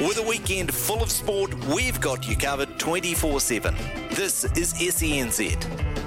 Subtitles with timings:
[0.00, 3.74] With a weekend full of sport, we've got you covered 24 7.
[4.10, 6.03] This is SENZ.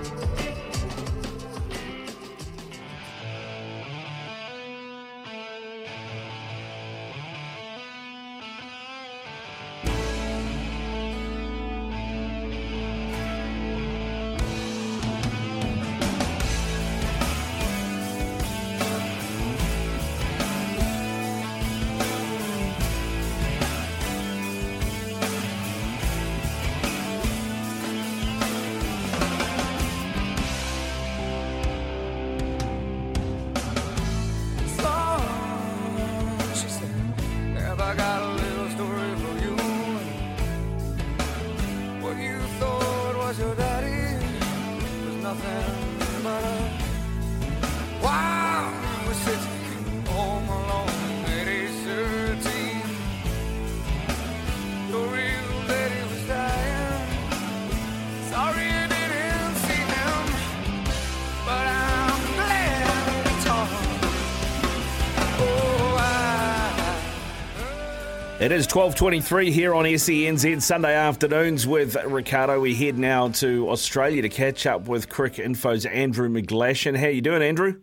[68.40, 72.60] It is 12.23 here on SENZ Sunday afternoons with Ricardo.
[72.60, 76.96] We head now to Australia to catch up with Cricinfo's Andrew McGlashan.
[76.96, 77.82] How you doing, Andrew?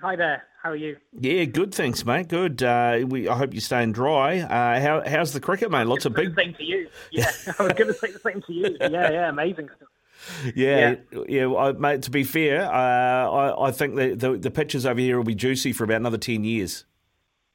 [0.00, 0.44] Hi there.
[0.62, 0.98] How are you?
[1.18, 2.28] Yeah, good, thanks, mate.
[2.28, 2.62] Good.
[2.62, 4.38] Uh, we, I hope you're staying dry.
[4.38, 5.88] Uh, how, how's the cricket, mate?
[5.88, 6.32] Lots of big...
[6.36, 6.88] Same to you.
[7.10, 8.76] Yeah, I was going to say the same to you.
[8.80, 10.54] Yeah, yeah, amazing stuff.
[10.54, 10.94] Yeah,
[11.28, 12.02] yeah, well, mate.
[12.02, 15.34] To be fair, uh, I, I think the, the the pitches over here will be
[15.34, 16.84] juicy for about another ten years.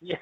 [0.02, 0.18] Yeah.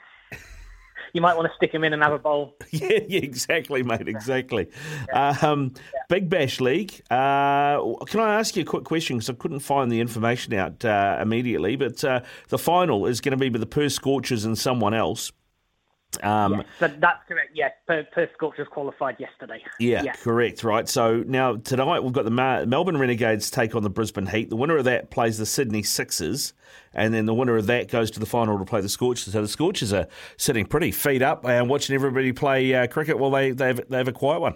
[1.13, 2.55] You might want to stick him in and have a bowl.
[2.71, 4.67] Yeah, yeah, exactly, mate, exactly.
[5.13, 5.75] Um,
[6.09, 7.03] Big Bash League.
[7.11, 9.17] Uh, can I ask you a quick question?
[9.17, 11.75] Because I couldn't find the information out uh, immediately.
[11.75, 15.31] But uh, the final is going to be with the Perth Scorchers and someone else.
[16.21, 17.51] Um, Yes, so that's correct.
[17.53, 19.63] Yes, Per- Perth Scorchers qualified yesterday.
[19.79, 20.63] Yeah, correct.
[20.63, 20.87] Right.
[20.87, 24.49] So now tonight we've got the Ma- Melbourne Renegades take on the Brisbane Heat.
[24.49, 26.53] The winner of that plays the Sydney Sixers,
[26.93, 29.33] and then the winner of that goes to the final to play the Scorchers.
[29.33, 30.07] So the Scorchers are
[30.37, 34.07] sitting pretty feet up and watching everybody play uh, cricket while they they've they have
[34.07, 34.55] a quiet one.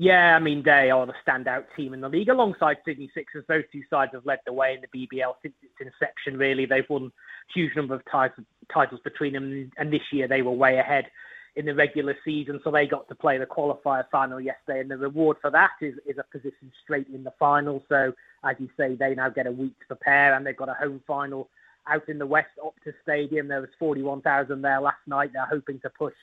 [0.00, 3.44] Yeah, I mean, they are the standout team in the league alongside Sydney Sixers.
[3.48, 6.66] Those two sides have led the way in the BBL since its inception, really.
[6.66, 10.52] They've won a huge number of titles, titles between them, and this year they were
[10.52, 11.06] way ahead
[11.56, 14.96] in the regular season, so they got to play the qualifier final yesterday, and the
[14.96, 17.82] reward for that is, is a position straight in the final.
[17.88, 18.12] So,
[18.44, 21.02] as you say, they now get a week to prepare, and they've got a home
[21.08, 21.48] final
[21.88, 23.48] out in the West Optus Stadium.
[23.48, 25.30] There was 41,000 there last night.
[25.32, 26.14] They're hoping to push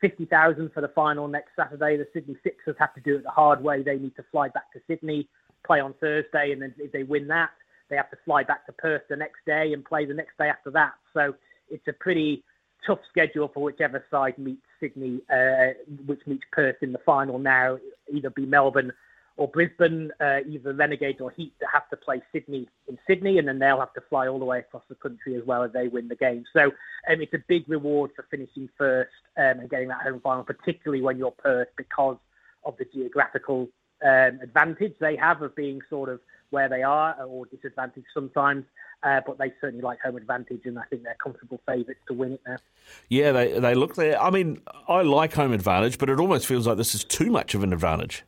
[0.00, 1.96] 50,000 for the final next Saturday.
[1.96, 3.82] The Sydney Sixers have to do it the hard way.
[3.82, 5.28] They need to fly back to Sydney,
[5.66, 7.50] play on Thursday, and then if they win that,
[7.88, 10.48] they have to fly back to Perth the next day and play the next day
[10.48, 10.92] after that.
[11.12, 11.34] So
[11.70, 12.42] it's a pretty
[12.86, 15.74] tough schedule for whichever side meets Sydney, uh,
[16.06, 17.78] which meets Perth in the final now.
[18.12, 18.92] Either be Melbourne
[19.36, 23.48] or Brisbane, uh, either Renegades or Heat that have to play Sydney in Sydney, and
[23.48, 25.88] then they'll have to fly all the way across the country as well if they
[25.88, 26.44] win the game.
[26.52, 30.44] So um, it's a big reward for finishing first um, and getting that home final,
[30.44, 32.16] particularly when you're Perth because
[32.64, 33.68] of the geographical
[34.04, 38.64] um, advantage they have of being sort of where they are or disadvantaged sometimes.
[39.02, 42.32] Uh, but they certainly like home advantage, and I think they're comfortable favourites to win
[42.32, 42.56] it now.
[43.10, 44.18] Yeah, they they look there.
[44.18, 47.54] I mean, I like home advantage, but it almost feels like this is too much
[47.54, 48.24] of an advantage.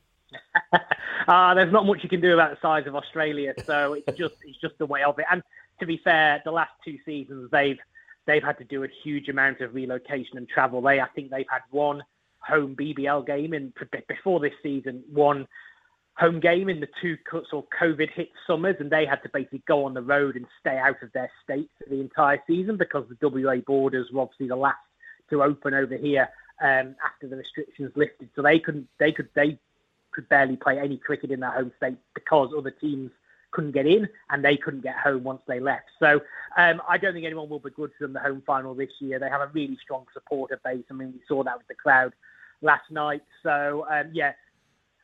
[1.28, 4.34] Uh, there's not much you can do about the size of Australia, so it's just
[4.42, 5.26] it's just the way of it.
[5.30, 5.42] And
[5.80, 7.78] to be fair, the last two seasons they've
[8.26, 10.80] they've had to do a huge amount of relocation and travel.
[10.80, 12.02] They I think they've had one
[12.40, 13.72] home BBL game in
[14.08, 15.46] before this season, one
[16.16, 17.16] home game in the two
[17.50, 20.46] sort of COVID hit summers, and they had to basically go on the road and
[20.60, 24.48] stay out of their states for the entire season because the WA borders were obviously
[24.48, 24.78] the last
[25.30, 26.28] to open over here
[26.62, 28.30] um, after the restrictions lifted.
[28.34, 29.58] So they couldn't they could they
[30.16, 33.10] could barely play any cricket in their home state because other teams
[33.52, 35.84] couldn't get in and they couldn't get home once they left.
[36.00, 36.20] So
[36.56, 39.18] um, I don't think anyone will begrudge them the home final this year.
[39.18, 40.84] They have a really strong supporter base.
[40.90, 42.14] I mean, we saw that with the crowd
[42.62, 43.22] last night.
[43.42, 44.32] So um, yeah,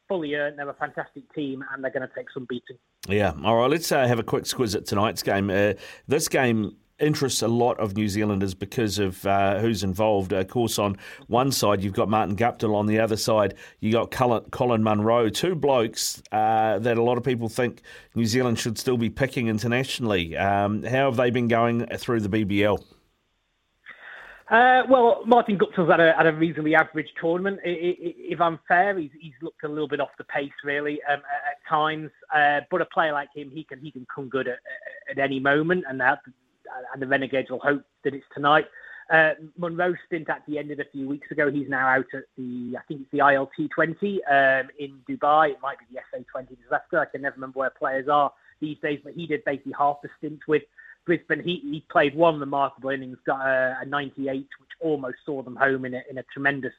[0.08, 0.58] fully earned.
[0.58, 2.78] They're a fantastic team and they're going to take some beating.
[3.06, 3.32] Yeah.
[3.44, 3.70] All right.
[3.70, 5.50] Let's uh, have a quick squiz at tonight's game.
[5.50, 5.74] Uh,
[6.08, 10.32] this game interests a lot of New Zealanders because of uh, who's involved.
[10.32, 10.96] Of course, on
[11.26, 15.28] one side you've got Martin Guptill, on the other side you got Colin, Colin Munro,
[15.28, 17.82] two blokes uh, that a lot of people think
[18.14, 20.36] New Zealand should still be picking internationally.
[20.36, 22.82] Um, how have they been going through the BBL?
[24.52, 27.58] Uh, well, Martin Guptill's had a, had a reasonably average tournament.
[27.64, 31.52] If I'm fair, he's, he's looked a little bit off the pace, really, um, at,
[31.52, 32.10] at, times.
[32.34, 34.58] Uh, but a player like him, he can he can come good at,
[35.10, 36.18] at any moment, and that,
[36.92, 38.66] and the Renegades will hope that it's tonight.
[39.12, 41.50] Uh, Munro stint at the ended a few weeks ago.
[41.50, 45.50] He's now out at the, I think it's the ILT 20 um, in Dubai.
[45.50, 47.00] It might be the SA 20 disaster.
[47.00, 50.08] I can never remember where players are these days, but he did basically half the
[50.18, 50.62] stint with
[51.04, 55.56] Brisbane, he, he played one remarkable innings, got a, a 98, which almost saw them
[55.56, 56.72] home in a, in a tremendous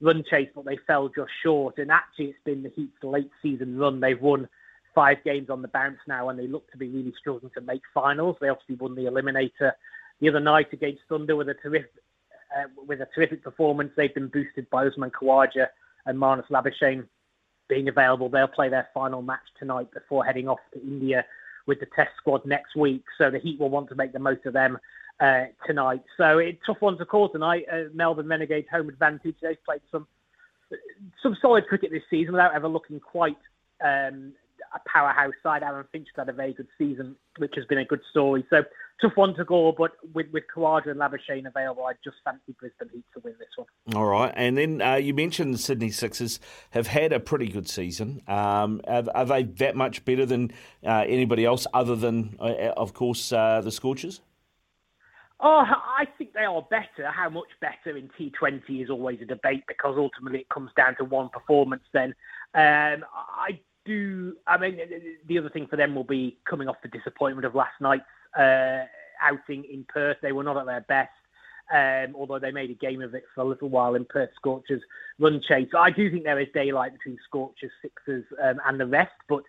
[0.00, 1.78] run chase, but they fell just short.
[1.78, 4.00] And actually, it's been the Heat's late season run.
[4.00, 4.48] They've won
[4.94, 7.82] five games on the bounce now, and they look to be really struggling to make
[7.92, 8.36] finals.
[8.40, 9.72] They obviously won the eliminator
[10.20, 11.92] the other night against Thunder with a terrific
[12.56, 13.92] uh, with a terrific performance.
[13.96, 15.66] They've been boosted by Usman Khawaja
[16.06, 17.06] and Marnus Labuschagne
[17.68, 18.28] being available.
[18.28, 21.24] They'll play their final match tonight before heading off to India
[21.66, 23.04] with the test squad next week.
[23.18, 24.78] So the Heat will want to make the most of them
[25.20, 26.02] uh, tonight.
[26.16, 27.66] So it's tough one to call tonight.
[27.72, 29.36] Uh, Melbourne Renegades home advantage.
[29.40, 30.06] They've played some
[31.22, 33.36] some solid cricket this season without ever looking quite
[33.84, 34.32] um,
[34.74, 35.62] a powerhouse side.
[35.62, 38.46] Aaron Finch had a very good season, which has been a good story.
[38.50, 38.62] So
[39.00, 42.88] tough one to go, but with with Khawaja and Labuschagne available, I just fancy Brisbane
[42.92, 43.66] Heat to win this one.
[43.94, 46.40] All right, and then uh, you mentioned the Sydney Sixers
[46.70, 48.22] have had a pretty good season.
[48.26, 50.52] Um, are, are, they that much better than
[50.84, 54.20] uh, anybody else, other than, uh, of course, uh, the Scorchers?
[55.42, 57.10] Oh, I think they are better.
[57.10, 61.04] How much better in T20 is always a debate because ultimately it comes down to
[61.04, 61.82] one performance.
[61.94, 62.14] Then
[62.54, 64.36] um, I do.
[64.46, 64.78] I mean,
[65.26, 68.04] the other thing for them will be coming off the disappointment of last night's
[68.38, 68.84] uh,
[69.20, 70.16] outing in Perth.
[70.22, 71.10] They were not at their best,
[71.72, 74.82] um, although they made a game of it for a little while in Perth Scorchers
[75.18, 75.68] run chase.
[75.76, 79.44] I do think there is daylight between Scorchers, Sixers, um, and the rest, but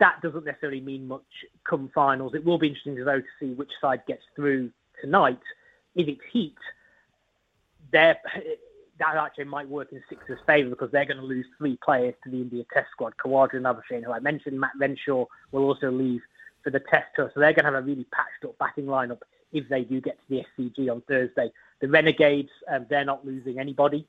[0.00, 1.22] that doesn't necessarily mean much
[1.68, 2.34] come finals.
[2.34, 4.70] It will be interesting though to see which side gets through
[5.00, 5.40] tonight.
[5.94, 6.56] If it's Heat,
[7.92, 8.18] they're
[8.98, 12.30] that actually might work in Sixers' favour because they're going to lose three players to
[12.30, 13.14] the India Test squad.
[13.16, 16.20] Khawaja and Labuschagne, who I mentioned, Matt Renshaw will also leave
[16.62, 19.20] for the Test tour, so they're going to have a really patched up batting lineup
[19.52, 21.50] if they do get to the SCG on Thursday.
[21.80, 24.06] The Renegades, um, they're not losing anybody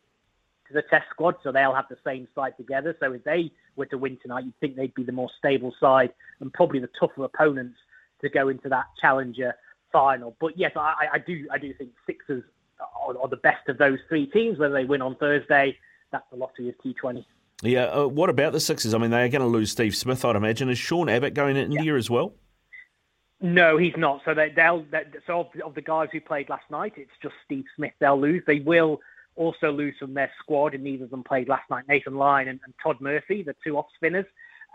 [0.68, 2.96] to the Test squad, so they'll have the same side together.
[3.00, 6.14] So if they were to win tonight, you'd think they'd be the more stable side
[6.40, 7.78] and probably the tougher opponents
[8.22, 9.56] to go into that Challenger
[9.92, 10.36] final.
[10.40, 12.44] But yes, I, I do I do think Sixers
[12.80, 14.58] are, are, the best of those three teams.
[14.58, 15.78] Whether they win on Thursday,
[16.12, 17.26] that's the lottery of T20.
[17.62, 17.86] Yeah.
[17.86, 18.94] Uh, what about the Sixers?
[18.94, 20.70] I mean, they're going to lose Steve Smith, I'd imagine.
[20.70, 21.98] Is Sean Abbott going to India yeah.
[21.98, 22.34] as well?
[23.42, 24.22] No, he's not.
[24.26, 27.36] So they, will they, so of, of the guys who played last night, it's just
[27.46, 27.94] Steve Smith.
[28.00, 28.44] They'll lose.
[28.48, 29.00] They will
[29.36, 31.86] also lose from their squad, and neither of them played last night.
[31.88, 34.26] Nathan Lyon and, and Todd Murphy, the two off spinners.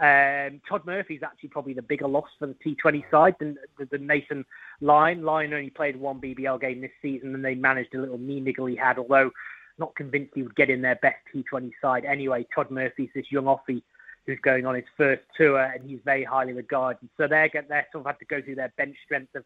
[0.00, 3.58] Um, Todd Murphy's actually probably the bigger loss for the T20 side than,
[3.90, 4.46] than Nathan
[4.80, 5.22] Lyon.
[5.22, 8.64] Lyon only played one BBL game this season, and they managed a little knee niggle
[8.64, 9.30] he had, although
[9.78, 12.46] not convinced he would get in their best T20 side anyway.
[12.54, 13.82] Todd Murphy's this young offie
[14.26, 17.06] who's going on his first tour, and he's very highly regarded.
[17.18, 19.44] So they're, they're sort of had to go through their bench strength of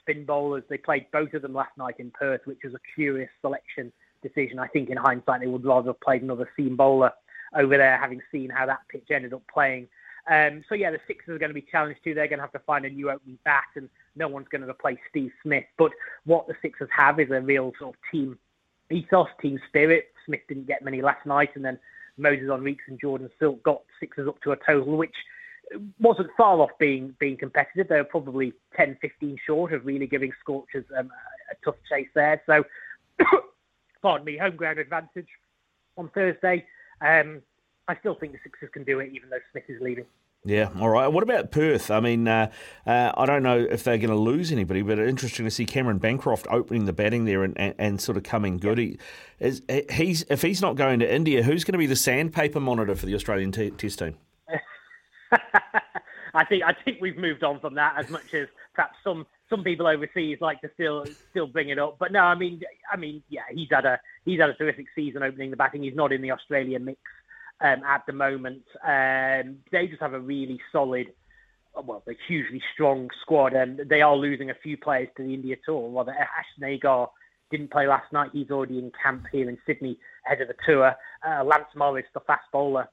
[0.00, 0.64] spin bowlers.
[0.70, 3.92] They played both of them last night in Perth, which was a curious selection
[4.22, 4.58] decision.
[4.58, 7.12] I think in hindsight, they would rather have played another seam bowler
[7.54, 9.88] over there, having seen how that pitch ended up playing.
[10.30, 12.14] Um, so yeah, the Sixers are going to be challenged too.
[12.14, 14.68] They're going to have to find a new opening bat, and no one's going to
[14.68, 15.64] replace Steve Smith.
[15.78, 15.92] But
[16.24, 18.38] what the Sixers have is a real sort of team
[18.90, 20.12] ethos, team spirit.
[20.26, 21.78] Smith didn't get many last night, and then
[22.18, 25.14] Moises Henriques and Jordan Silk got Sixers up to a total which
[26.00, 27.88] wasn't far off being being competitive.
[27.88, 31.10] They were probably 10, 15 short of really giving Scorchers um,
[31.50, 32.42] a tough chase there.
[32.46, 32.64] So,
[34.02, 35.28] pardon me, home ground advantage
[35.96, 36.66] on Thursday.
[37.00, 37.42] Um,
[37.88, 40.04] I still think the Sixers can do it, even though Smith is leaving.
[40.44, 41.08] Yeah, all right.
[41.08, 41.90] What about Perth?
[41.90, 42.50] I mean, uh,
[42.86, 45.98] uh, I don't know if they're going to lose anybody, but interesting to see Cameron
[45.98, 48.78] Bancroft opening the batting there and, and, and sort of coming good.
[48.78, 48.98] He,
[49.38, 52.94] is, he's if he's not going to India, who's going to be the sandpaper monitor
[52.94, 54.16] for the Australian t- Test team?
[56.34, 59.62] I think I think we've moved on from that as much as perhaps some some
[59.62, 61.98] people overseas like to still still bring it up.
[61.98, 65.22] But no, I mean, I mean, yeah, he's had a he's had a terrific season
[65.22, 65.82] opening the batting.
[65.82, 67.00] He's not in the Australian mix
[67.60, 68.62] um, at the moment.
[68.84, 71.12] Um, they just have a really solid,
[71.74, 75.56] well, a hugely strong squad, and they are losing a few players to the India
[75.64, 75.90] tour.
[75.90, 77.08] Rather, Ashton Agar
[77.50, 78.30] didn't play last night.
[78.32, 80.94] He's already in camp here in Sydney ahead of the tour.
[81.26, 82.88] Uh, Lance Morris, the fast bowler,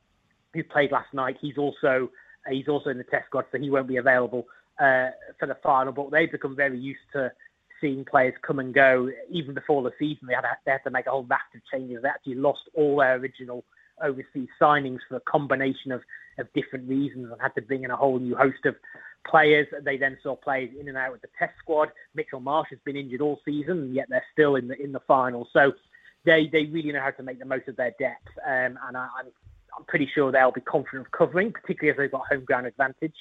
[0.54, 2.10] who played last night, he's also
[2.50, 4.48] he's also in the test squad, so he won't be available
[4.80, 5.94] uh, for the final.
[5.94, 7.32] But they've become very used to
[7.82, 9.10] seeing players come and go.
[9.30, 12.00] Even before the season, they had, they had to make a whole raft of changes.
[12.02, 13.64] They actually lost all their original
[14.04, 16.02] overseas signings for a combination of,
[16.38, 18.76] of different reasons and had to bring in a whole new host of
[19.28, 19.68] players.
[19.84, 21.90] They then saw players in and out of the test squad.
[22.16, 25.02] Mitchell Marsh has been injured all season, and yet they're still in the in the
[25.08, 25.48] final.
[25.54, 25.74] So
[26.26, 29.08] they they really know how to make the most of their depth, um, and I,
[29.20, 29.32] I'm
[29.78, 33.16] I'm pretty sure they'll be confident of covering, particularly as they've got home ground advantage,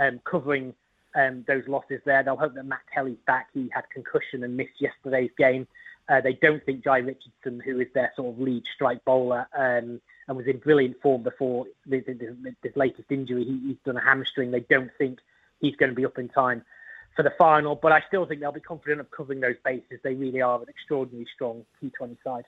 [0.00, 0.74] um, covering
[1.14, 2.22] um, those losses there.
[2.22, 3.48] They'll hope that Matt Kelly's back.
[3.52, 5.66] He had concussion and missed yesterday's game.
[6.08, 10.00] Uh, they don't think Jhye Richardson, who is their sort of lead strike bowler um,
[10.28, 12.02] and was in brilliant form before this,
[12.74, 14.50] latest injury, he, he's done a hamstring.
[14.50, 15.20] They don't think
[15.60, 16.64] he's going to be up in time
[17.14, 17.74] for the final.
[17.74, 20.00] But I still think they'll be confident of covering those bases.
[20.02, 22.44] They really are an extraordinarily strong T20 side.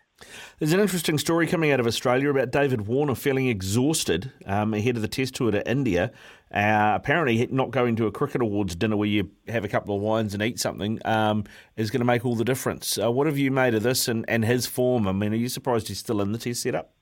[0.59, 4.97] There's an interesting story coming out of Australia about David Warner feeling exhausted um, ahead
[4.97, 6.13] of the Test tour to India.
[6.53, 10.01] Uh, apparently, not going to a cricket awards dinner where you have a couple of
[10.01, 11.45] wines and eat something um,
[11.77, 12.97] is going to make all the difference.
[12.97, 15.09] Uh, what have you made of this and, and his form?
[15.09, 16.95] I mean, are you surprised he's still in the Test setup?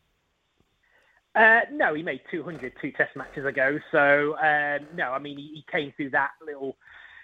[1.35, 3.79] Uh, no, he made 200 two Test matches ago.
[3.91, 6.77] So um, no, I mean he, he, came through that little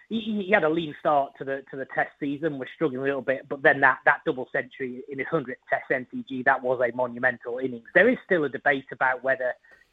[0.08, 3.22] he, had a lean start to the to the Test season, was struggling a little
[3.22, 6.94] bit, but then that, that double century in his hundredth Test MCG, that was a
[6.96, 7.86] monumental innings.
[7.94, 9.52] There is still a debate about whether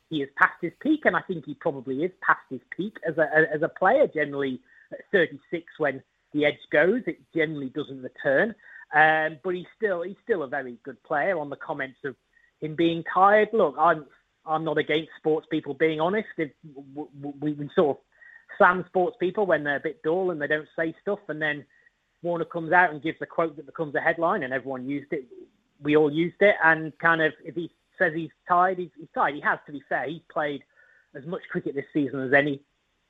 [0.09, 3.17] he is past his peak, and I think he probably is past his peak as
[3.17, 4.07] a as a player.
[4.07, 6.01] Generally, at 36, when
[6.33, 8.55] the edge goes, it generally doesn't return.
[8.93, 11.37] Um, but he's still he's still a very good player.
[11.37, 12.15] On the comments of
[12.61, 14.05] him being tired, look, I'm
[14.45, 16.29] I'm not against sports people being honest.
[16.37, 16.51] If
[17.41, 18.03] we, we sort of
[18.57, 21.65] slam sports people when they're a bit dull and they don't say stuff, and then
[22.21, 25.25] Warner comes out and gives a quote that becomes a headline, and everyone used it.
[25.81, 29.35] We all used it, and kind of if he says he's tired, he's, he's tired.
[29.35, 30.07] He has to be fair.
[30.07, 30.63] He's played
[31.13, 32.61] as much cricket this season as any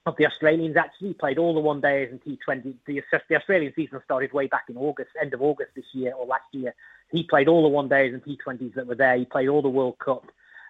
[0.06, 0.78] of the Australians.
[0.78, 2.76] Actually, he played all the one days and T20.
[2.86, 6.26] The, the Australian season started way back in August, end of August this year or
[6.26, 6.74] last year.
[7.12, 9.18] He played all the one days and T20s that were there.
[9.18, 10.26] He played all the World Cup.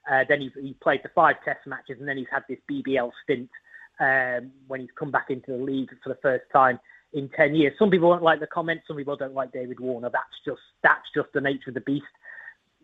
[0.10, 3.12] Uh, then he, he played the five Test matches, and then he's had this BBL
[3.24, 3.50] stint
[4.00, 6.80] um, when he's come back into the league for the first time
[7.14, 7.74] in 10 years.
[7.80, 10.10] Some people don't like the comments, some people don't like David Warner.
[10.12, 12.06] That's just that's just the nature of the beast.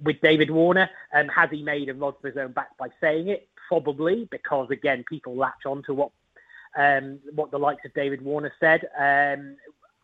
[0.03, 3.27] With David Warner, um, has he made a rod for his own back by saying
[3.27, 3.47] it?
[3.67, 6.11] Probably, because again, people latch on to what
[6.75, 8.85] um, what the likes of David Warner said.
[8.97, 9.57] Um,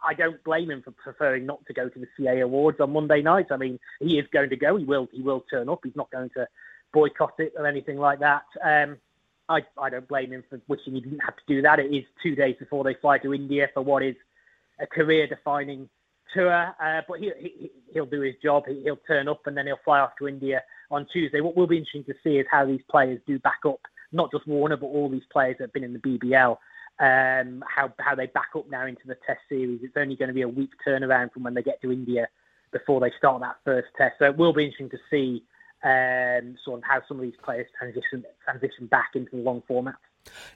[0.04, 3.22] I don't blame him for preferring not to go to the CA Awards on Monday
[3.22, 3.48] night.
[3.50, 4.76] I mean, he is going to go.
[4.76, 5.08] He will.
[5.12, 5.80] He will turn up.
[5.84, 6.48] He's not going to
[6.94, 8.44] boycott it or anything like that.
[8.64, 8.98] Um,
[9.50, 11.80] I, I don't blame him for wishing he didn't have to do that.
[11.80, 14.16] It is two days before they fly to India for what is
[14.80, 15.90] a career-defining
[16.34, 16.76] tour.
[16.82, 18.64] Uh, but he, he, he'll do his job.
[18.68, 21.42] He, will turn up and then he'll fly off to India on Tuesday.
[21.42, 23.80] What will be interesting to see is how these players do back up,
[24.12, 26.58] not just Warner, but all these players that have been in the BBL.
[27.00, 29.82] Um, how how they back up now into the Test series.
[29.84, 32.28] It's only going to be a week turnaround from when they get to India
[32.72, 34.16] before they start that first Test.
[34.18, 35.44] So it will be interesting to see
[35.84, 39.96] um, sort of how some of these players transition transition back into the long format.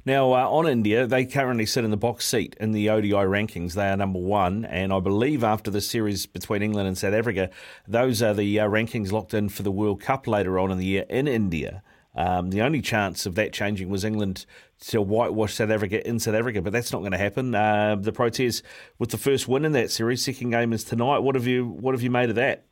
[0.05, 3.73] Now, uh, on India, they currently sit in the box seat in the ODI rankings.
[3.73, 7.49] They are number one, and I believe after the series between England and South Africa,
[7.87, 10.85] those are the uh, rankings locked in for the World Cup later on in the
[10.85, 11.83] year in India.
[12.13, 14.45] Um, the only chance of that changing was England
[14.87, 17.55] to whitewash South Africa in South Africa, but that's not going to happen.
[17.55, 18.61] Uh, the Proteas
[18.99, 21.19] with the first win in that series, second game is tonight.
[21.19, 22.65] What have you What have you made of that?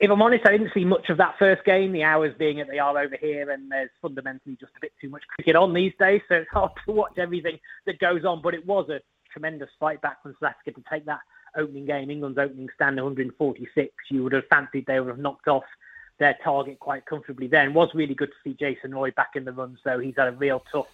[0.00, 1.92] If I'm honest, I didn't see much of that first game.
[1.92, 5.08] The hours being that they are over here, and there's fundamentally just a bit too
[5.08, 8.42] much cricket on these days, so it's hard to watch everything that goes on.
[8.42, 9.00] But it was a
[9.32, 11.20] tremendous fight back from South Africa to take that
[11.56, 13.92] opening game, England's opening stand 146.
[14.10, 15.64] You would have fancied they would have knocked off
[16.18, 17.46] their target quite comfortably.
[17.46, 19.78] Then it was really good to see Jason Roy back in the run.
[19.84, 20.86] So he's had a real tough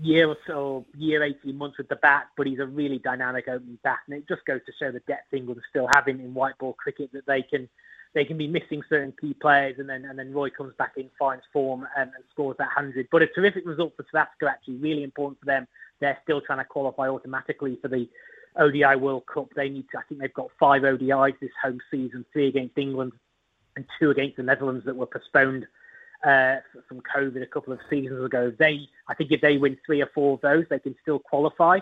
[0.00, 3.78] year or so, year 18 months with the bat, but he's a really dynamic opening
[3.84, 6.58] bat, and it just goes to show the depth England still have in, in white
[6.58, 7.68] ball cricket that they can
[8.14, 11.10] they can be missing certain key players, and then and then Roy comes back in,
[11.18, 13.08] finds form, and, and scores that hundred.
[13.10, 15.66] But a terrific result for Africa, actually, really important for them.
[16.00, 18.08] They're still trying to qualify automatically for the
[18.56, 19.48] ODI World Cup.
[19.54, 19.98] They need to.
[19.98, 23.12] I think they've got five ODIs this home season: three against England
[23.76, 25.66] and two against the Netherlands that were postponed
[26.24, 26.56] uh,
[26.88, 28.52] from COVID a couple of seasons ago.
[28.56, 31.80] They, I think, if they win three or four of those, they can still qualify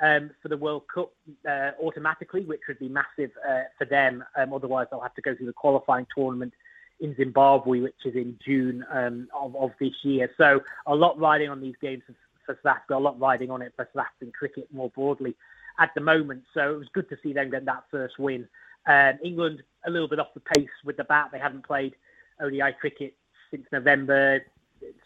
[0.00, 1.12] um, for the World Cup
[1.48, 4.24] uh, automatically, which would be massive uh, for them.
[4.36, 6.52] Um, otherwise, they'll have to go through the qualifying tournament
[7.00, 10.30] in Zimbabwe, which is in June um, of, of, this year.
[10.36, 12.02] So a lot riding on these games
[12.44, 15.36] for, South a lot riding on it for South African cricket more broadly
[15.78, 16.44] at the moment.
[16.54, 18.48] So it was good to see them get that first win.
[18.86, 21.28] Um, England a little bit off the pace with the bat.
[21.30, 21.94] They haven't played
[22.40, 23.14] ODI cricket
[23.50, 24.40] since November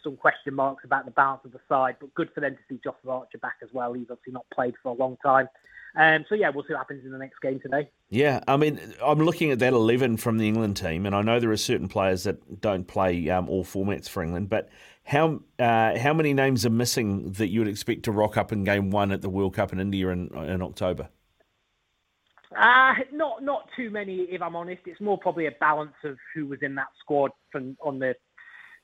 [0.03, 2.79] some question marks about the balance of the side, but good for them to see
[2.85, 3.93] Jofra Archer back as well.
[3.93, 5.47] He's obviously not played for a long time.
[5.95, 7.89] Um, so yeah, we'll see what happens in the next game today.
[8.09, 11.39] Yeah, I mean, I'm looking at that 11 from the England team, and I know
[11.39, 14.69] there are certain players that don't play um, all formats for England, but
[15.03, 18.63] how uh, how many names are missing that you would expect to rock up in
[18.63, 21.09] game one at the World Cup in India in, in October?
[22.57, 24.81] Uh, not not too many, if I'm honest.
[24.85, 28.15] It's more probably a balance of who was in that squad from on the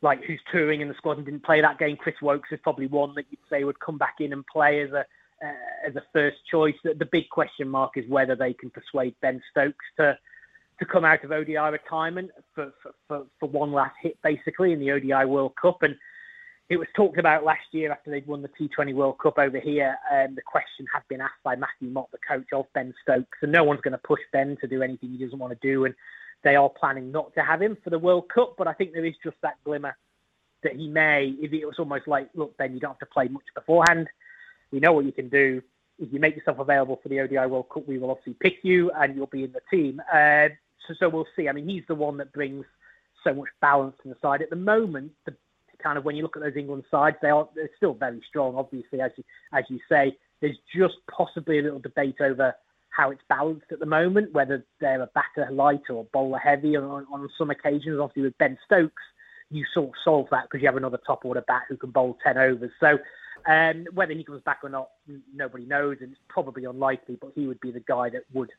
[0.02, 1.98] like who's touring in the squad and didn't play that game.
[1.98, 4.92] Chris Woakes is probably one that you'd say would come back in and play as
[4.92, 5.06] a
[5.42, 6.76] uh, as a first choice.
[6.84, 10.18] The, the big question mark is whether they can persuade Ben Stokes to
[10.80, 14.80] to come out of ODI retirement for, for, for, for one last hit, basically, in
[14.80, 15.84] the ODI World Cup.
[15.84, 15.96] And
[16.70, 19.98] it was talked about last year after they'd won the T20 World Cup over here.
[20.12, 23.52] Um, the question had been asked by Matthew Mott, the coach of Ben Stokes, and
[23.52, 25.86] no one's going to push Ben to do anything he doesn't want to do.
[25.86, 25.94] And
[26.44, 28.56] they are planning not to have him for the World Cup.
[28.58, 29.96] But I think there is just that glimmer
[30.64, 33.28] that he may, if it was almost like, look, Ben, you don't have to play
[33.28, 34.08] much beforehand.
[34.72, 35.62] We know what you can do.
[35.98, 38.92] If you make yourself available for the ODI World Cup, we will obviously pick you
[38.92, 40.02] and you'll be in the team.
[40.14, 40.50] Uh,
[40.88, 41.50] so, so we'll see.
[41.50, 42.66] I mean, he's the one that brings
[43.24, 44.42] so much balance to the side.
[44.42, 45.36] At the moment, the
[45.82, 48.56] kind of when you look at those England sides, they are they're still very strong.
[48.56, 52.54] Obviously, as you as you say, there's just possibly a little debate over
[53.00, 56.76] how it's balanced at the moment, whether they're a batter light or a bowler heavy.
[56.76, 59.06] On, on some occasions, obviously with Ben Stokes,
[59.50, 62.18] you sort of solve that because you have another top order bat who can bowl
[62.26, 62.72] ten overs.
[62.80, 62.92] So.
[63.48, 64.90] Um, whether he comes back or not,
[65.34, 67.18] nobody knows, and it's probably unlikely.
[67.22, 68.52] But he would be the guy that would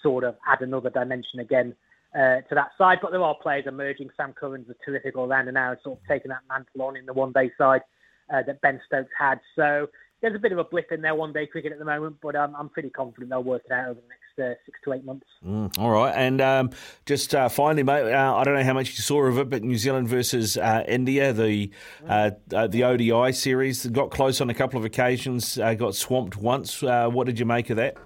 [0.00, 1.74] sort of add another dimension again
[2.14, 2.98] uh, to that side.
[3.02, 4.10] But there are players emerging.
[4.16, 7.50] Sam Curran's a terrific all-rounder now, sort of taking that mantle on in the one-day
[7.58, 7.82] side
[8.32, 9.40] uh, that Ben Stokes had.
[9.56, 9.88] So
[10.20, 12.54] there's a bit of a blip in their one-day cricket at the moment, but um,
[12.58, 15.26] I'm pretty confident they'll work it out over the next uh, six to eight months.
[15.46, 16.70] Mm, all right, and um,
[17.06, 19.62] just uh, finally, mate, uh, I don't know how much you saw of it, but
[19.62, 21.70] New Zealand versus uh, India, the
[22.08, 26.82] uh, the ODI series, got close on a couple of occasions, got swamped once.
[26.82, 27.96] what did you make of that?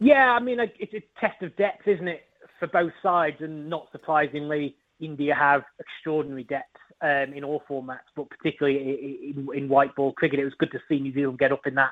[0.00, 2.22] Yeah, I mean, it's a test of depth, isn't it,
[2.58, 3.36] for both sides?
[3.40, 9.68] And not surprisingly, India have extraordinary depth um, in all formats, but particularly in, in,
[9.68, 10.38] white ball cricket.
[10.38, 11.90] It was good to see New Zealand get up in that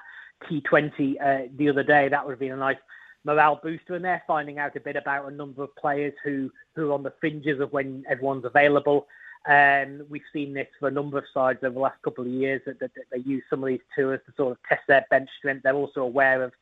[0.50, 2.08] T20 uh, the other day.
[2.08, 2.76] That would have been a nice
[3.24, 6.90] morale booster, and they're finding out a bit about a number of players who, who
[6.90, 9.06] are on the fringes of when everyone's available.
[9.48, 12.62] Um, we've seen this for a number of sides over the last couple of years
[12.66, 15.28] that, that, that they use some of these tours to sort of test their bench
[15.38, 15.62] strength.
[15.64, 16.52] They're also aware of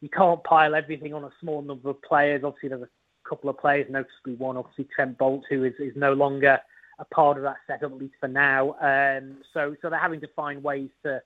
[0.00, 2.42] you can't pile everything on a small number of players.
[2.44, 6.12] Obviously, there's a couple of players, noticeably one, obviously Trent Boult, who is, is no
[6.12, 6.58] longer
[7.02, 8.76] a part of that setup, at least for now.
[8.80, 11.20] Um, so, so they're having to find ways to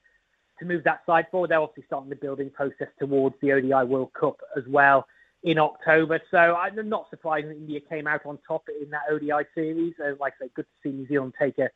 [0.58, 1.50] to move that side forward.
[1.50, 5.06] They're obviously starting the building process towards the ODI World Cup as well
[5.42, 6.18] in October.
[6.30, 9.92] So I'm not surprised that India came out on top in that ODI series.
[10.02, 11.68] Uh, like I say, good to see New Zealand take a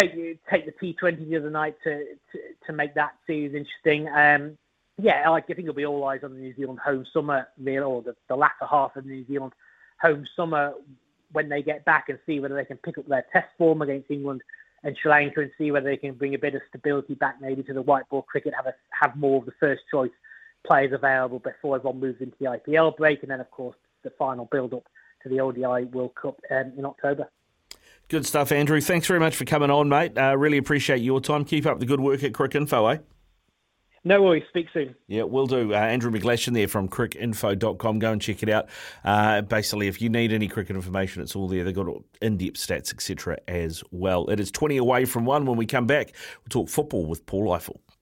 [0.00, 0.14] take
[0.50, 4.08] take the T20 the other night to to, to make that series interesting.
[4.08, 4.58] Um,
[4.98, 8.14] yeah, I think it'll be all eyes on the New Zealand home summer, or the,
[8.28, 9.52] the latter half of the New Zealand
[10.00, 10.74] home summer
[11.32, 14.10] when they get back and see whether they can pick up their test form against
[14.10, 14.42] England
[14.84, 17.62] and Sri Lanka and see whether they can bring a bit of stability back maybe
[17.62, 20.10] to the white ball cricket, have a, have more of the first choice
[20.66, 24.48] players available before everyone moves into the IPL break, and then of course the final
[24.50, 24.84] build up
[25.22, 27.28] to the ODI World Cup um, in October.
[28.08, 28.80] Good stuff, Andrew.
[28.80, 30.18] Thanks very much for coming on, mate.
[30.18, 31.44] Uh, really appreciate your time.
[31.44, 32.98] Keep up the good work at Cricinfo, eh?
[34.04, 34.42] No worries.
[34.48, 34.96] Speak soon.
[35.06, 35.72] Yeah, we'll do.
[35.74, 37.98] Uh, Andrew McGlashan there from cricinfo.com.
[38.00, 38.68] Go and check it out.
[39.04, 41.62] Uh, basically, if you need any cricket information, it's all there.
[41.62, 41.86] They've got
[42.20, 43.38] in-depth stats, etc.
[43.46, 44.28] as well.
[44.28, 45.46] It is 20 away from one.
[45.46, 47.78] When we come back, we'll talk football with Paul Ifill.